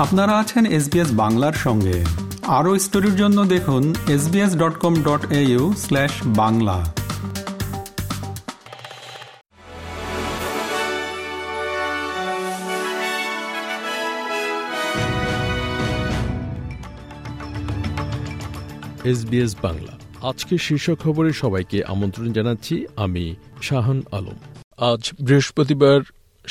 [0.00, 2.04] আপনারা আছেন এসবিএস বাংলার সঙ্গে।
[2.46, 6.92] আরও স্টোরির জন্য দেখুন SBS dot com dot A U slash Bangla.
[19.04, 19.98] SBS Bangla.
[20.28, 24.38] আজকে শীর্ষ খবরে সবাইকে আমন্ত্রণ জানাচ্ছি আমি শাহান আলম।
[24.92, 26.00] আজ বৃহস্পতিবার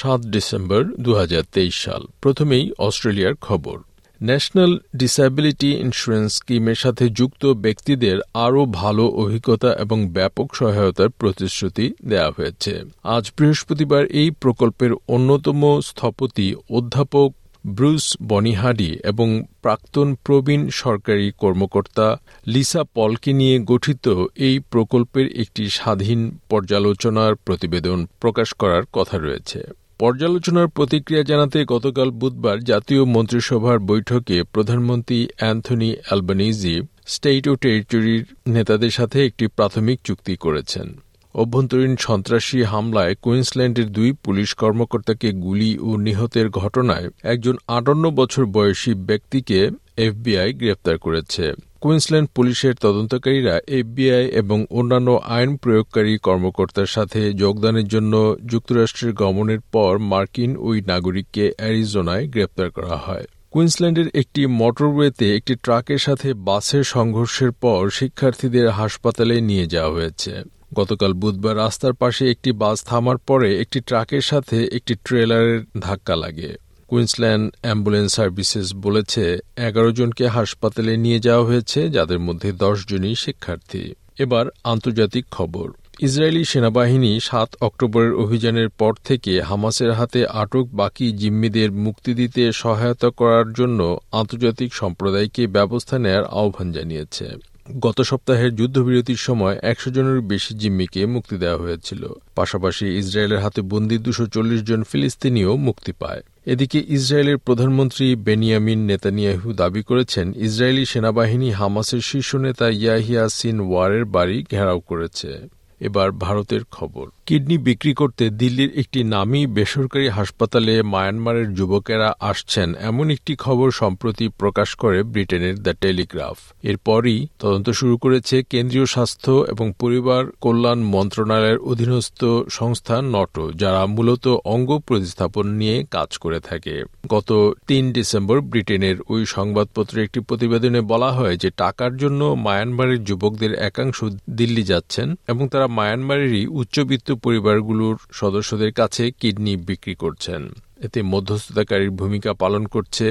[0.00, 3.76] সাত ডিসেম্বর দু হাজার তেইশ সাল। প্রথমেই অস্ট্রেলিয়ার খবর।
[4.20, 12.30] ন্যাশনাল ডিসএবিলিটি ইন্স্যুরেন্স স্কিমের সাথে যুক্ত ব্যক্তিদের আরও ভালো অভিজ্ঞতা এবং ব্যাপক সহায়তার প্রতিশ্রুতি দেওয়া
[12.36, 12.72] হয়েছে।
[13.16, 17.28] আজ বৃহস্পতিবার এই প্রকল্পের অন্যতম স্থপতি অধ্যাপক
[17.66, 19.28] ব্রুস বনিহাডি এবং
[19.62, 22.06] প্রাক্তন প্রবীণ সরকারি কর্মকর্তা
[22.46, 24.04] লিসা পলকে নিয়ে গঠিত
[24.36, 29.60] এই প্রকল্পের একটি স্বাধীন পর্যালোচনার প্রতিবেদন প্রকাশ করার কথা রয়েছে।
[29.98, 38.90] পর্যালোচনার প্রতিক্রিয়া জানাতে গতকাল বুধবার জাতীয় মন্ত্রিসভার বৈঠকে প্রধানমন্ত্রী অ্যান্থনি অ্যালবানিজি স্টেট ও টেরিটরির নেতাদের
[38.90, 40.86] সাথে একটি প্রাথমিক চুক্তি করেছেন।
[41.34, 48.92] অভ্যন্তরীণ সন্ত্রাসী হামলায় কুইন্সল্যান্ডের দুই পুলিশ কর্মকর্তাকে গুলি ও নিহতের ঘটনায় একজন আটান্ন বছর বয়সী
[49.08, 49.58] ব্যক্তিকে
[49.96, 51.44] এফবিআই গ্রেপ্তার করেছে।
[51.80, 59.98] কুইন্সল্যান্ড পুলিশের তদন্তকারীরা এফবিআই এবং অন্যান্য আইন প্রয়োগকারী কর্মকর্তার সাথে যোগদানের জন্য যুক্তরাষ্ট্রের গমনের পর
[59.98, 67.52] মার্কিন ওই নাগরিককে অ্যারিজোনায় গ্রেপ্তার করা হয়। কুইন্সল্যান্ডের একটি মোটরওয়েতে একটি ট্রাকের সাথে বাসের সংঘর্ষের
[67.52, 70.42] পর শিক্ষার্থীদের হাসপাতালে নিয়ে যাওয়া হয়েছে।
[70.74, 76.56] গতকাল বুধবার রাস্তার পাশে একটি বাস থামার পরে একটি ট্রাকের সাথে একটি ট্রেলারের ধাক্কা লাগে।
[76.88, 83.94] কুইন্সল্যান্ড অ্যাম্বুলেন্স সার্ভিসেস বলেছে, এগারো জনকে হাসপাতালে নিয়ে যাওয়া হয়েছে, যাদের মধ্যে দশ জনই শিক্ষার্থী।
[84.18, 91.72] এবার আন্তর্জাতিক খবর। ইসরায়েলি সেনাবাহিনী সাত অক্টোবরের অভিযানের পর থেকে হামাসের হাতে আটক বাকি জিম্মিদের
[91.72, 97.28] মুক্তি দিতে সহায়তা করার জন্য আন্তর্জাতিক সম্প্রদায়কে ব্যবস্থা নেয়ার আহ্বান জানিয়েছে।
[97.76, 103.98] গত সপ্তাহের যুদ্ধবিরতির সময় একশো জনের বেশি জিম্মিকে মুক্তি দেওয়া হয়েছিল। পাশাপাশি ইসরায়েলের হাতে বন্দি
[103.98, 104.26] দুশো
[104.64, 112.36] জন ফিলিস্তিনিও মুক্তি পায়। এদিকে ইসরায়েলের প্রধানমন্ত্রী বেনিয়ামিন নেতানিয়াহু দাবি করেছেন, ইসরায়েলি সেনাবাহিনী হামাসের শীর্ষ
[112.36, 119.04] নেতা ইয়াহিয়া সিন ওয়ারের বাড়ি ঘেরাও করেছে। এবার ভারতের খবর। কিডনি বিক্রি করতে দিল্লির একটি
[119.04, 126.36] নামী বেসরকারি হাসপাতালে মায়ানমারের যুবকেরা আসছেন, এমন একটি খবর সম্প্রতি প্রকাশ করে ব্রিটেনের দ্য টেলিগ্রাফ।
[126.62, 134.28] এরপরই তদন্ত শুরু করেছে কেন্দ্রীয় স্বাস্থ্য এবং পরিবার কল্যাণ মন্ত্রণালয়ের অধীনস্থ সংস্থা নটো, যারা মূলত
[134.44, 141.12] অঙ্গ প্রতিস্থাপন নিয়ে কাজ করে থাকে। গত তিন ডিসেম্বর ব্রিটেনের ওই সংবাদপত্রে একটি প্রতিবেদনে বলা
[141.12, 148.72] হয় যে, টাকার জন্য মায়ানমারের যুবকদের একাংশ দিল্লি যাচ্ছেন এবং তারা মায়ানমারেরই উচ্চবিত্ত পরিবারগুলোর সদস্যদের
[148.72, 150.42] কাছে কিডনি বিক্রি করছেন।
[150.86, 153.06] এতে মধ্যস্থতাকারীর ভূমিকা পালন করছে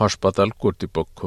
[0.00, 1.18] হাসপাতাল কর্তৃপক্ষ।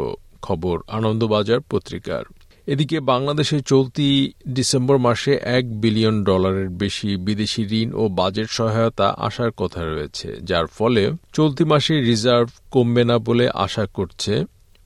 [0.41, 2.23] খবর আনন্দবাজার পত্রিকার।
[2.67, 4.09] এদিকে বাংলাদেশে চলতি
[4.47, 10.67] ডিসেম্বর মাসে এক বিলিয়ন ডলারের বেশি বিদেশি ঋণ ও বাজেট সহায়তা আসার কথা রয়েছে, যার
[10.67, 11.03] ফলে
[11.33, 14.33] চলতি মাসে রিজার্ভ কমবে না বলে আশা করছে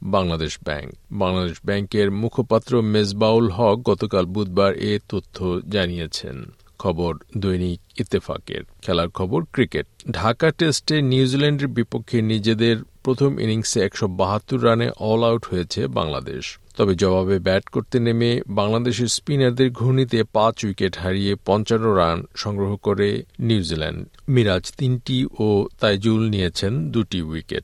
[0.01, 8.63] বাংলাদেশ ব্যাংক। বাংলাদেশ ব্যাংকের মুখপাত্র মেজবাউল হক গতকাল বুধবার এ তথ্য জানিয়েছেন। খবর, দৈনিক ইত্তেফাকের।
[8.81, 15.45] খেলার খবর, ক্রিকেট। ঢাকা টেস্টে নিউজিল্যান্ডের বিপক্ষে নিজেদের প্রথম ইনিংসে একশো বাহাত্তর রানে অল আউট
[15.45, 22.25] হয়েছে বাংলাদেশ। তবে জবাবে ব্যাট করতে নেমে বাংলাদেশের স্পিনারদের ঘূর্ণিতে পাঁচ উইকেট হারিয়ে পঞ্চান্ন রান
[22.35, 27.63] সংগ্রহ করে নিউজিল্যান্ড। মিরাজ তিনটি ও তাইজুল নিয়েছেন দুটি উইকেট।